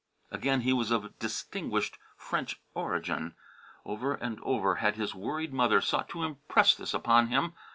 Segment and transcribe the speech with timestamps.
[0.31, 3.35] Again, he was of distinguished French origin.
[3.85, 7.53] Over and over had his worried mother sought to impress this upon him.